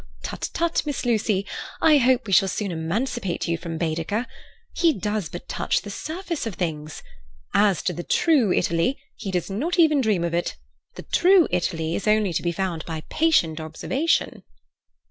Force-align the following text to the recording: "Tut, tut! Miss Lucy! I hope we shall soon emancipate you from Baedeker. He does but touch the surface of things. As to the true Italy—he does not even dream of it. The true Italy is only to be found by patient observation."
"Tut, 0.23 0.49
tut! 0.53 0.81
Miss 0.87 1.05
Lucy! 1.05 1.45
I 1.79 1.97
hope 1.99 2.25
we 2.25 2.33
shall 2.33 2.47
soon 2.47 2.71
emancipate 2.71 3.47
you 3.47 3.55
from 3.55 3.77
Baedeker. 3.77 4.25
He 4.73 4.93
does 4.93 5.29
but 5.29 5.47
touch 5.47 5.83
the 5.83 5.91
surface 5.91 6.47
of 6.47 6.55
things. 6.55 7.03
As 7.53 7.83
to 7.83 7.93
the 7.93 8.01
true 8.01 8.51
Italy—he 8.51 9.29
does 9.29 9.51
not 9.51 9.77
even 9.77 10.01
dream 10.01 10.23
of 10.23 10.33
it. 10.33 10.55
The 10.95 11.03
true 11.03 11.47
Italy 11.51 11.93
is 11.93 12.07
only 12.07 12.33
to 12.33 12.41
be 12.41 12.51
found 12.51 12.83
by 12.87 13.01
patient 13.09 13.59
observation." 13.61 14.41